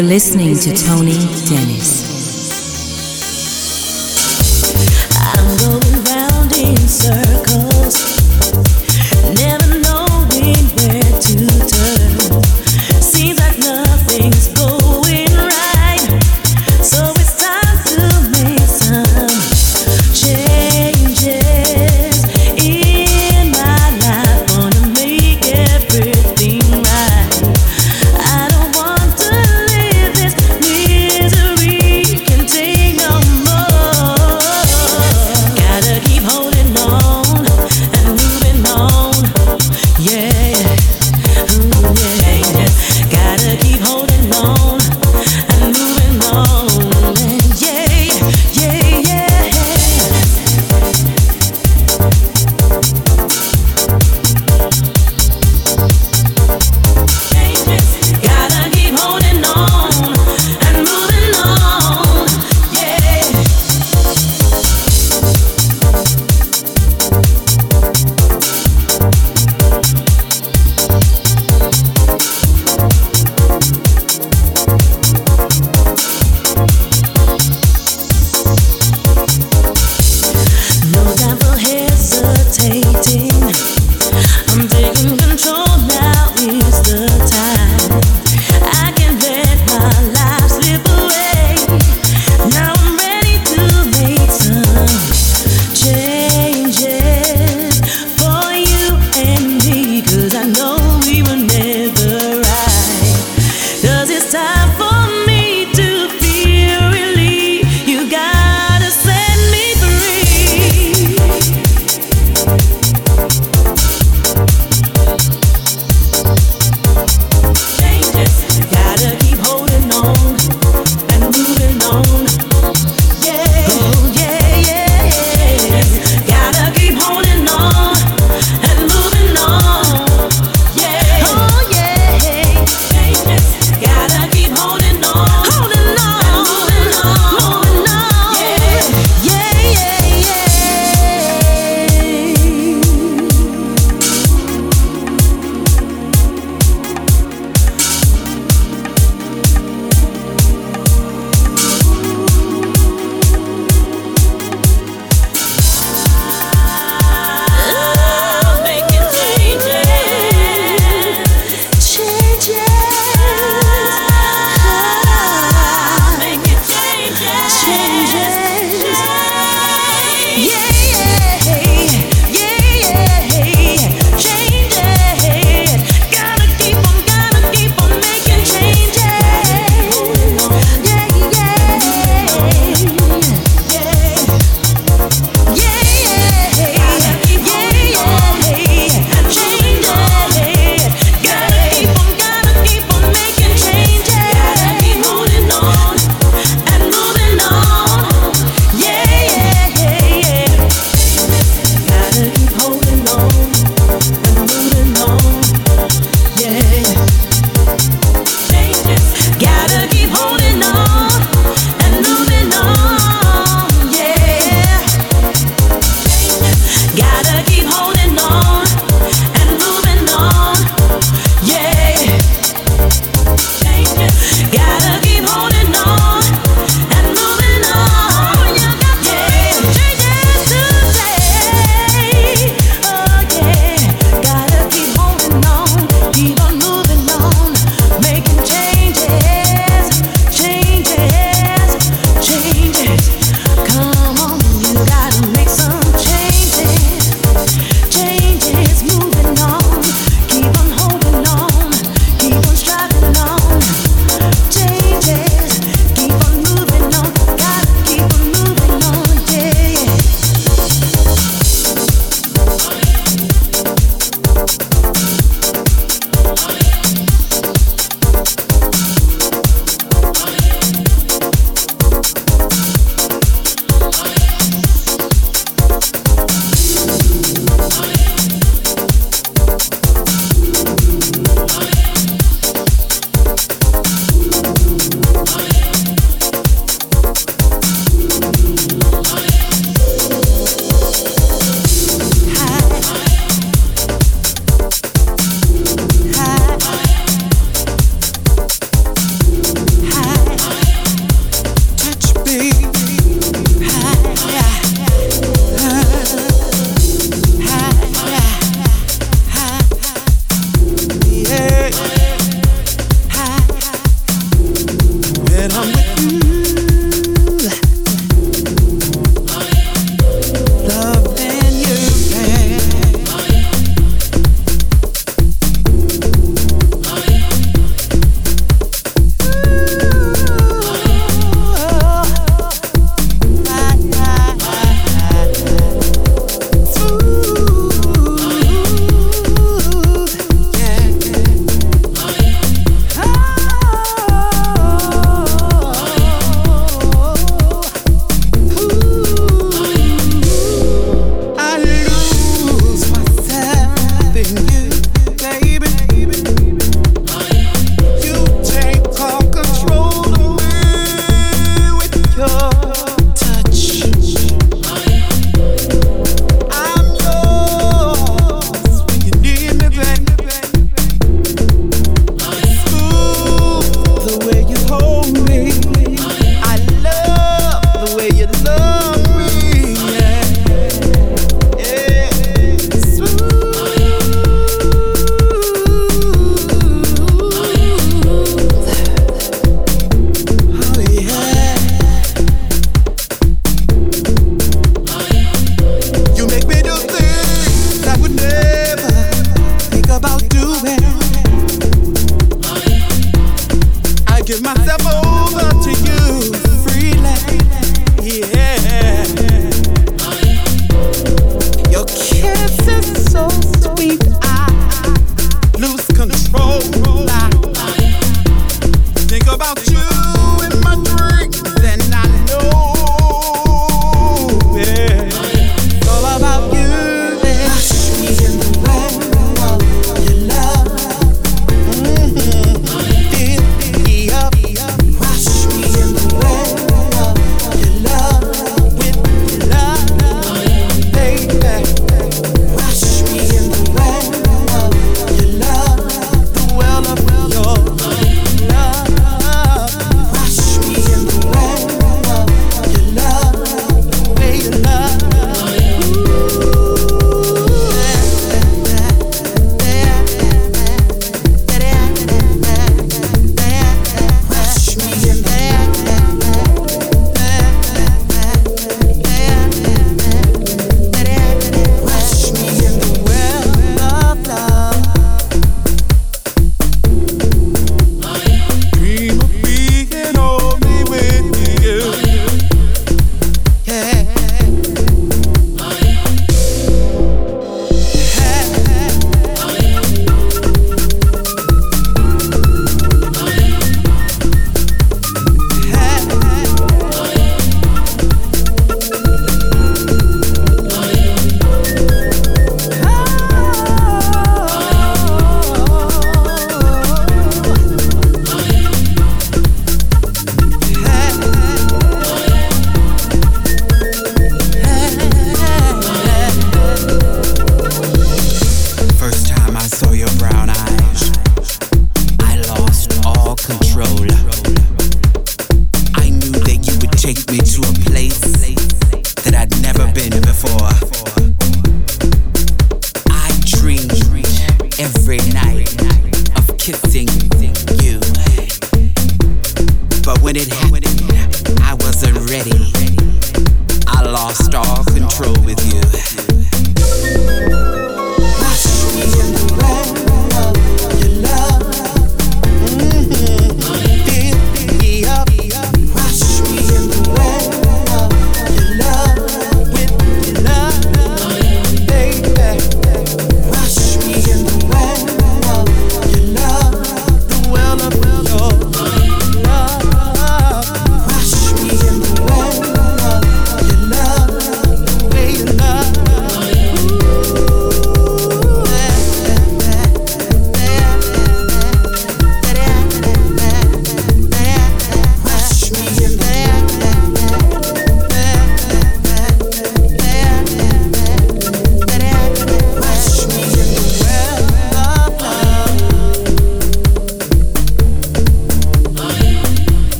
You're 0.00 0.08
listening 0.08 0.54
to 0.54 0.74
Tony 0.74 1.12
Dennis. 1.44 1.59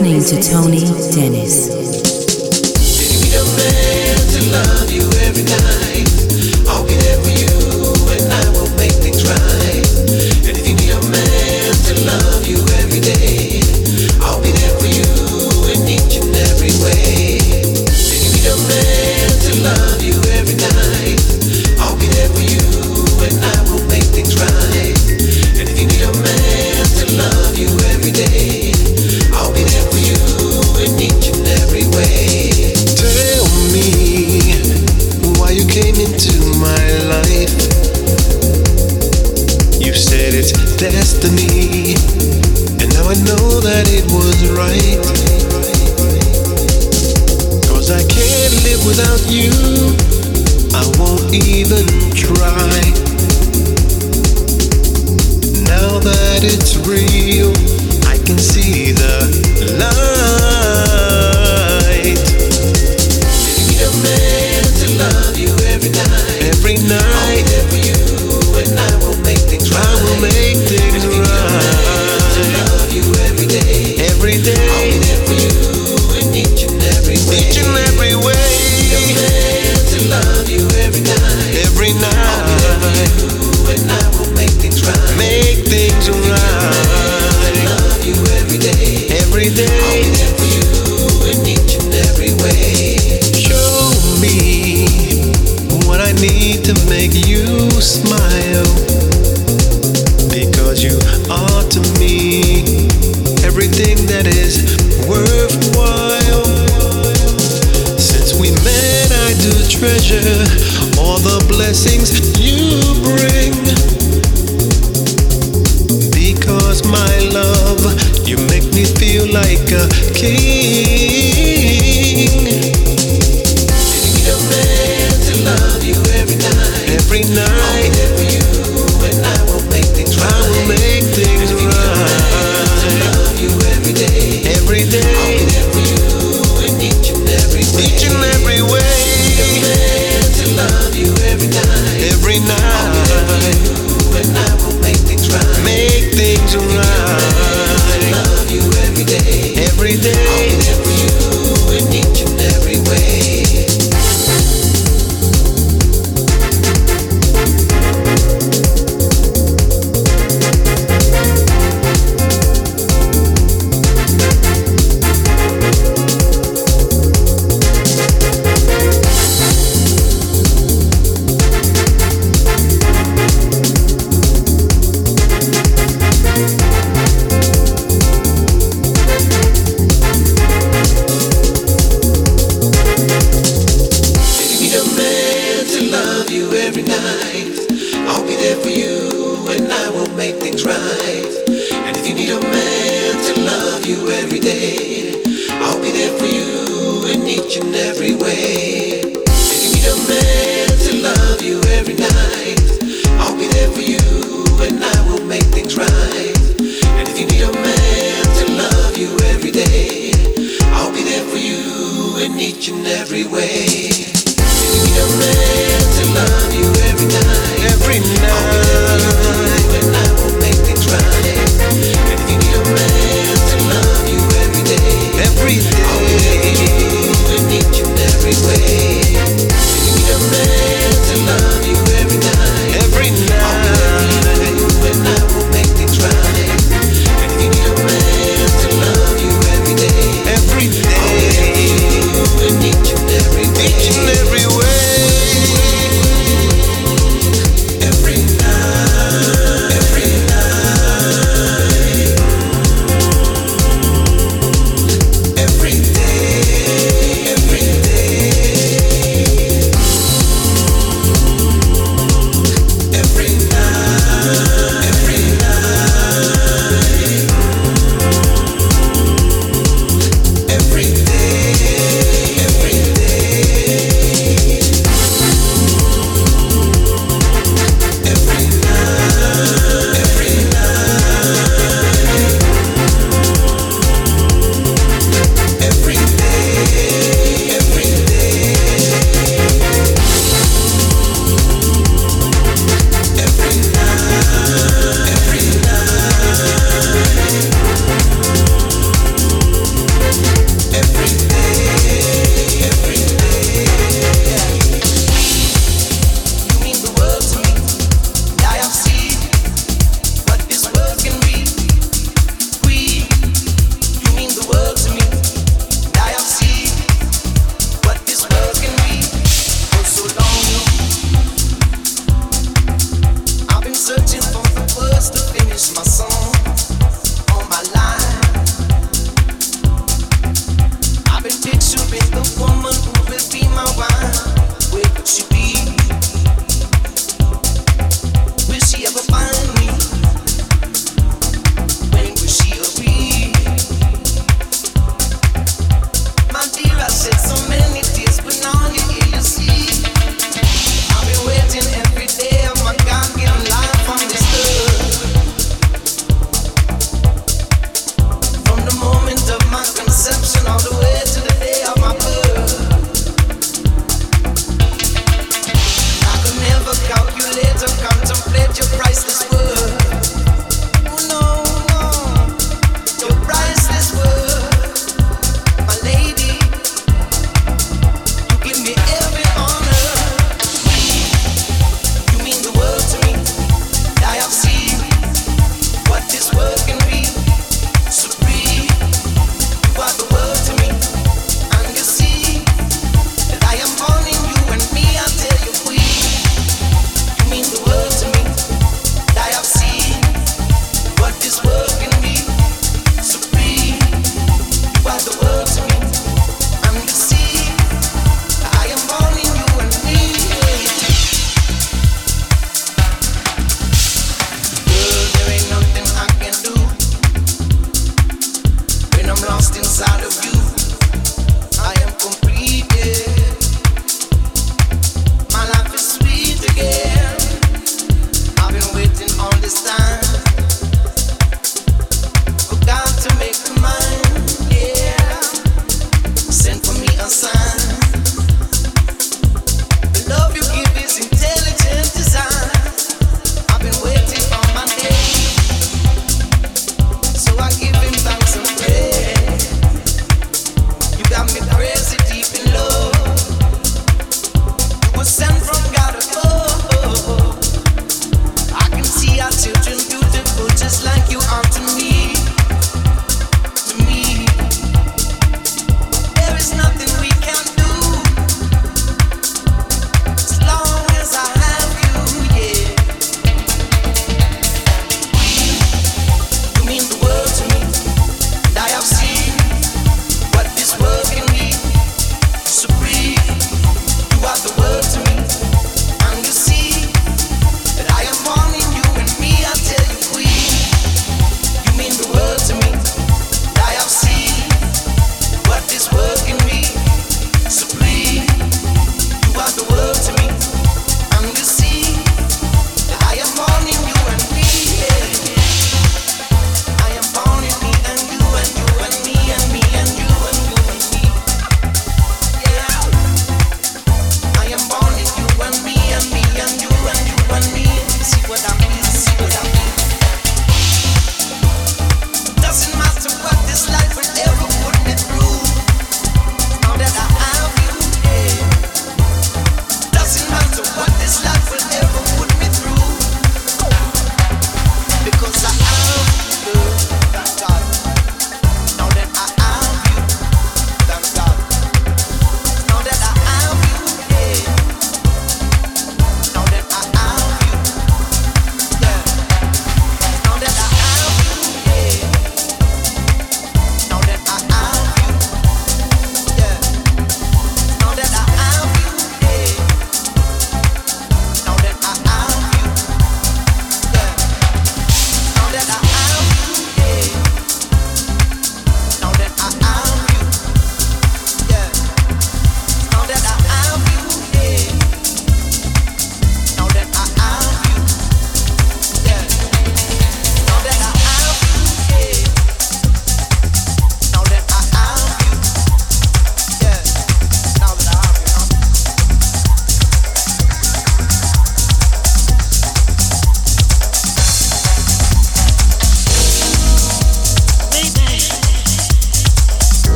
Listening 0.00 0.42
to 0.42 0.50
Tony 0.50 0.80
Dennis. 1.12 1.59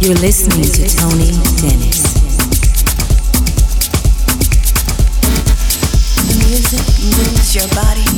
You're 0.00 0.14
listening 0.14 0.62
to 0.62 0.96
Tony 0.96 1.30
Dennis. 1.60 2.00
The 6.16 6.36
music 6.48 6.80
moves 7.04 7.54
your 7.54 7.68
body. 7.76 8.08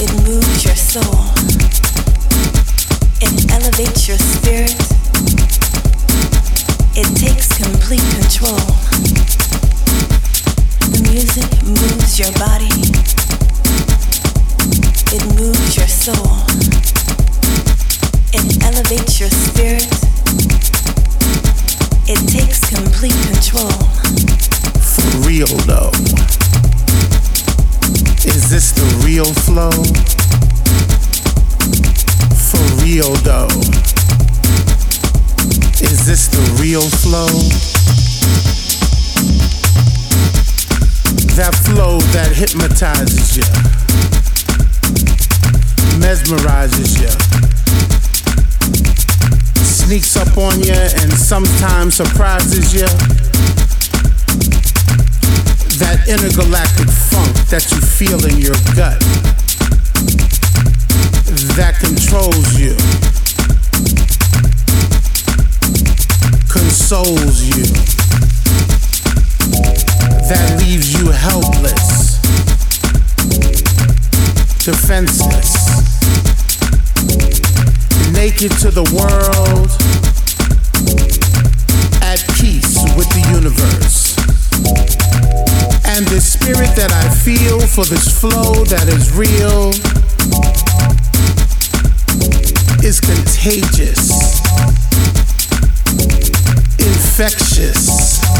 It 0.00 0.10
moves 0.24 0.64
your 0.64 0.74
soul. 0.74 1.20
It 3.20 3.52
elevates 3.52 4.08
your 4.08 4.16
spirit. 4.16 4.72
It 6.96 7.14
takes 7.14 7.48
complete 7.52 8.08
control. 8.16 8.56
The 10.88 11.10
music 11.12 11.52
moves 11.68 12.18
your 12.18 12.32
body. 12.40 12.72
It 15.14 15.22
moves 15.38 15.76
your 15.76 15.88
soul. 15.88 16.51
Your 18.72 19.28
spirit. 19.28 19.86
It 22.08 22.18
takes 22.26 22.58
complete 22.68 23.14
control. 23.28 23.70
For 24.80 25.28
real 25.28 25.54
though. 25.68 25.90
Is 28.24 28.48
this 28.50 28.72
the 28.72 28.82
real 29.04 29.26
flow? 29.44 29.70
For 32.34 32.64
real 32.82 33.14
though. 33.22 33.52
Is 35.82 36.06
this 36.06 36.28
the 36.28 36.42
real 36.60 36.88
flow? 36.88 37.28
That 41.36 41.54
flow 41.66 42.00
that 42.12 42.32
hypnotizes 42.34 43.36
you, 43.36 43.44
mesmerizes 46.00 46.98
you, 46.98 47.31
sneaks 49.92 50.16
up 50.16 50.38
on 50.38 50.58
you 50.60 50.72
and 50.72 51.12
sometimes 51.12 51.96
surprises 51.96 52.72
you 52.72 52.86
that 55.76 56.02
intergalactic 56.08 56.88
funk 56.88 57.36
that 57.52 57.70
you 57.70 57.78
feel 57.78 58.24
in 58.24 58.38
your 58.38 58.56
gut 58.74 58.96
that 61.60 61.76
controls 61.76 62.58
you, 62.58 62.72
consoles 66.48 67.42
you, 67.44 67.68
that 70.24 70.56
leaves 70.64 70.94
you 70.94 71.10
helpless, 71.10 72.16
defenseless, 74.64 75.52
naked 78.14 78.52
to 78.52 78.70
the 78.70 78.84
world, 78.96 79.81
with 82.96 83.08
the 83.10 83.20
universe. 83.32 84.16
And 85.84 86.06
the 86.06 86.20
spirit 86.20 86.74
that 86.76 86.92
I 86.92 87.08
feel 87.10 87.60
for 87.60 87.84
this 87.84 88.08
flow 88.08 88.64
that 88.64 88.88
is 88.88 89.12
real 89.12 89.70
is 92.82 93.00
contagious, 93.00 94.40
infectious. 96.78 98.31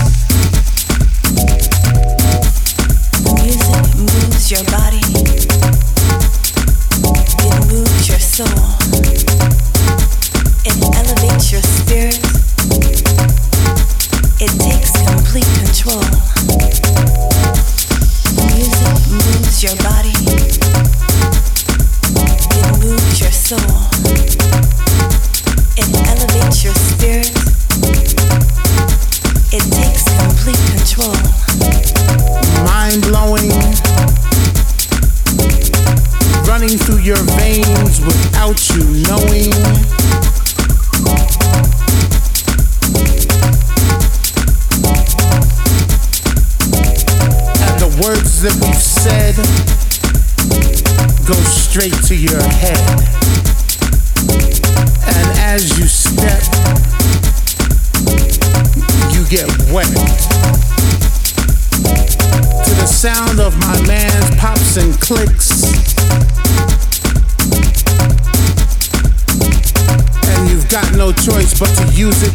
Without 38.52 38.76
you 38.76 38.81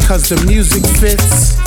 cause 0.07 0.29
the 0.29 0.41
music 0.45 0.83
fits. 1.01 1.57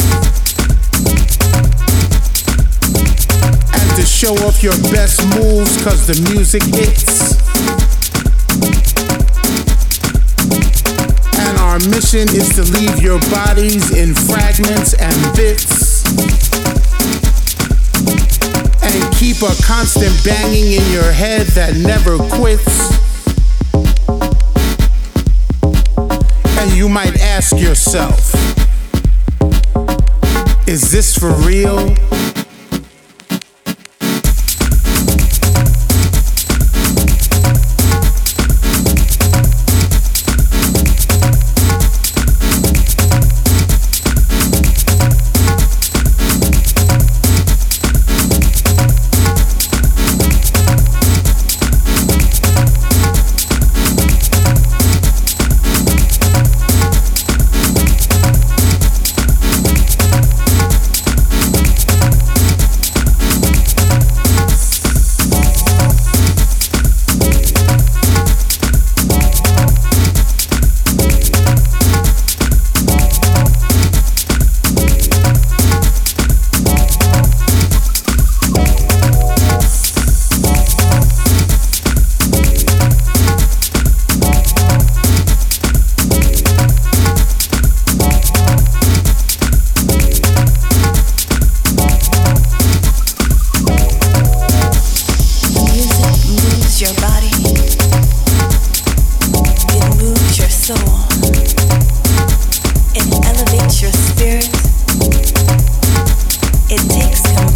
And 3.77 3.97
to 3.97 4.03
show 4.03 4.33
off 4.49 4.63
your 4.63 4.73
best 4.89 5.21
moves 5.37 5.77
cause 5.85 6.07
the 6.07 6.17
music 6.33 6.63
hits. 6.63 7.37
And 11.39 11.59
our 11.59 11.79
mission 11.91 12.35
is 12.35 12.49
to 12.57 12.63
leave 12.73 13.03
your 13.03 13.21
bodies 13.29 13.95
in 13.95 14.15
fragments 14.15 14.95
and 14.95 15.37
bits 15.37 16.03
and 18.83 19.15
keep 19.17 19.43
a 19.43 19.55
constant 19.63 20.17
banging 20.25 20.81
in 20.81 20.91
your 20.91 21.13
head 21.13 21.47
that 21.49 21.77
never 21.77 22.17
quits. 22.41 22.89
And 26.59 26.71
you 26.73 26.89
might 26.89 27.21
ask 27.41 27.57
yourself, 27.59 28.35
is 30.69 30.93
this 30.93 31.17
for 31.17 31.33
real? 31.47 32.10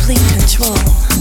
Your 0.07 0.59
body. 0.59 1.14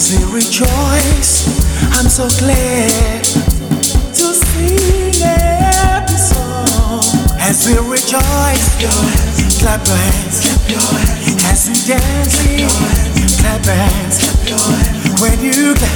as 0.00 0.16
we 0.16 0.24
rejoice. 0.32 1.44
I'm 1.92 2.08
so 2.08 2.24
glad 2.40 3.22
to 4.16 4.26
sing 4.32 5.20
every 5.20 6.16
song. 6.16 7.04
As 7.38 7.66
we 7.66 7.76
rejoice, 7.84 8.66
clap 9.60 9.84
your 9.86 9.96
hands. 9.96 10.36
As 11.52 11.68
we 11.68 11.76
dance, 11.84 12.40
clap 13.40 13.62
your 13.66 13.74
hands. 13.74 14.16
When 15.20 15.38
you 15.44 15.74
clap, 15.74 15.92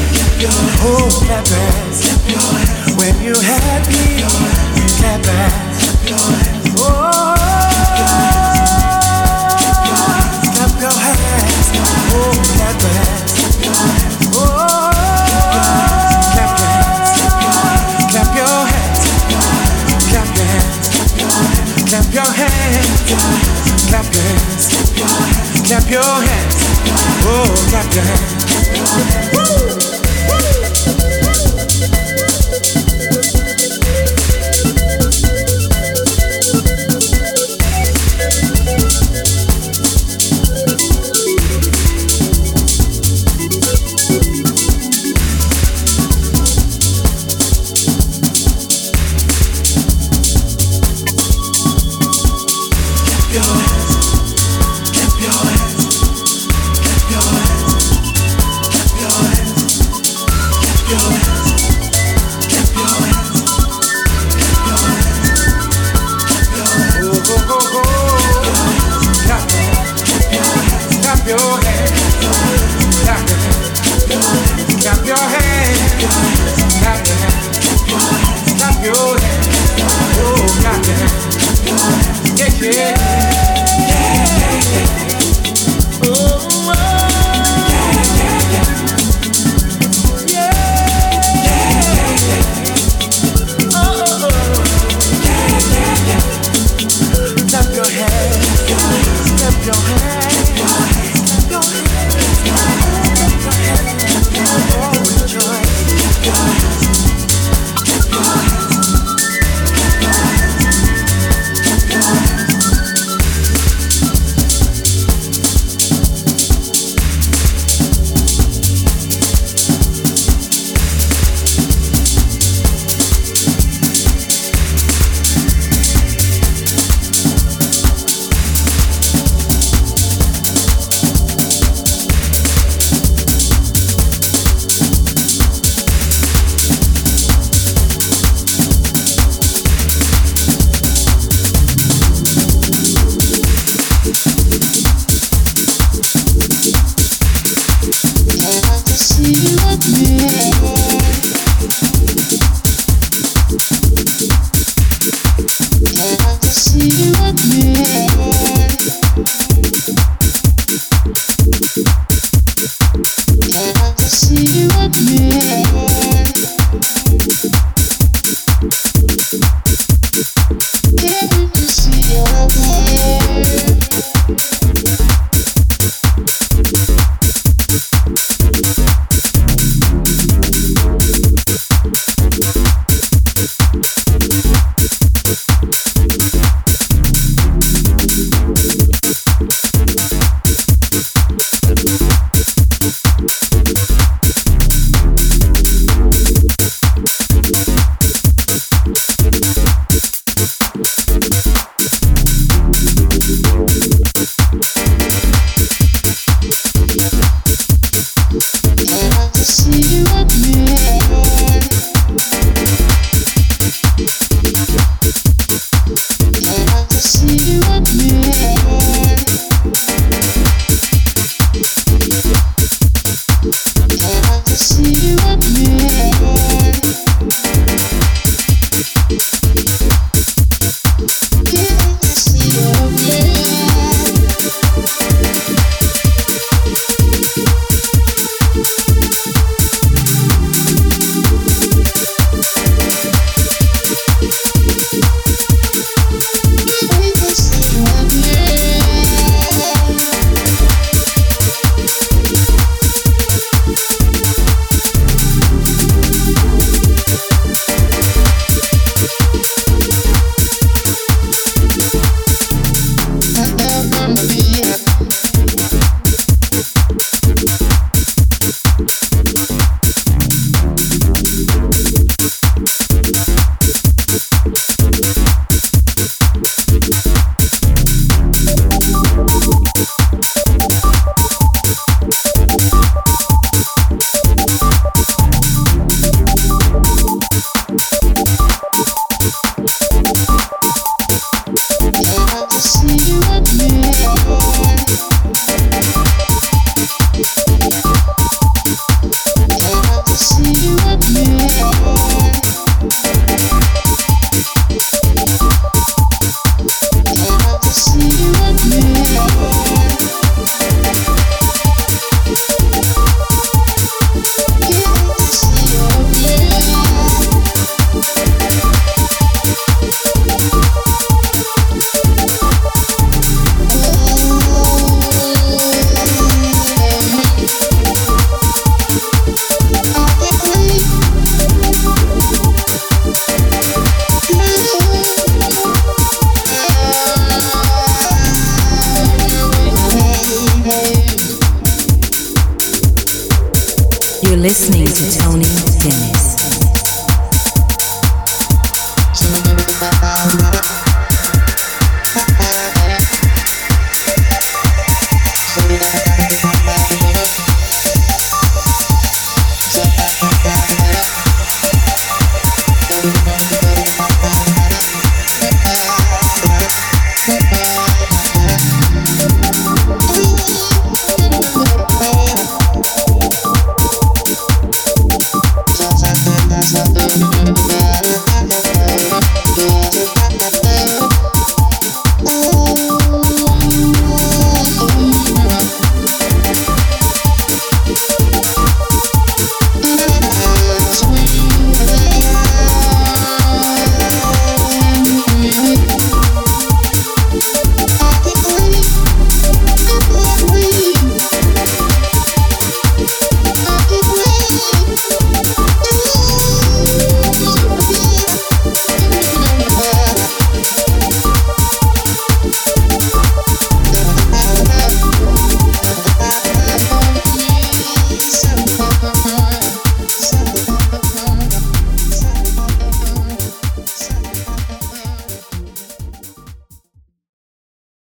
oh 0.84 1.08
clap 1.24 1.48
your 1.48 1.64
hands. 1.72 1.98
When 2.98 3.14
you 3.24 3.34
happy, 3.40 4.20
clap 5.00 5.24
your 5.24 5.32
hands. 5.32 6.76
Oh. 6.76 7.13
hands, 23.24 23.88
clap 23.88 24.06
your 24.12 24.22
hands, 24.22 24.68
clap 24.68 24.98
your 24.98 25.08
hands, 25.08 25.62
clap 25.68 25.90
your 25.90 26.02
hands, 26.02 26.56
oh, 27.26 27.66
clap 27.70 27.94
your 27.94 28.04
hands. 28.04 29.68
Woo! 29.68 29.73